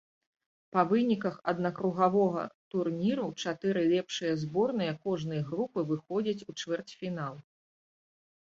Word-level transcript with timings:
Па 0.75 0.83
выніках 0.91 1.35
аднакругавога 1.51 2.45
турніру 2.75 3.27
чатыры 3.43 3.81
лепшыя 3.93 4.33
зборныя 4.45 4.97
кожнай 5.05 5.41
групы 5.51 5.79
выходзяць 5.93 6.45
у 6.53 6.57
чвэрцьфінал. 6.63 7.35